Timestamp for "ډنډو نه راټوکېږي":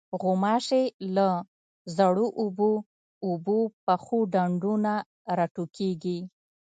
4.33-6.19